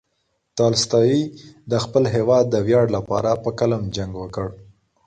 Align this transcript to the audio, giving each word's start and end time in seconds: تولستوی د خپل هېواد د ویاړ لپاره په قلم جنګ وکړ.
تولستوی 0.57 1.17
د 1.71 1.73
خپل 1.83 2.03
هېواد 2.15 2.45
د 2.49 2.55
ویاړ 2.67 2.85
لپاره 2.97 3.31
په 3.43 3.49
قلم 3.59 3.83
جنګ 3.95 4.11
وکړ. 4.21 4.47